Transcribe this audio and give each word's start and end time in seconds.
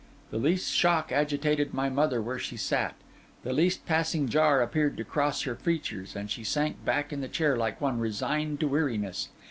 The 0.31 0.39
least 0.39 0.73
shock 0.73 1.11
agitated 1.11 1.75
my 1.75 1.87
mother 1.87 2.23
where 2.23 2.39
she 2.39 2.57
sat; 2.57 2.95
the 3.43 3.53
least 3.53 3.85
passing 3.85 4.27
jar 4.27 4.59
appeared 4.59 4.97
to 4.97 5.03
cross 5.03 5.43
her 5.43 5.55
features; 5.55 6.15
and 6.15 6.27
she 6.27 6.43
sank 6.43 6.83
back 6.83 7.13
in 7.13 7.21
the 7.21 7.27
chair 7.27 7.55
like 7.55 7.79
one 7.79 7.99
resigned 7.99 8.59
to 8.61 8.67
weariness. 8.67 9.29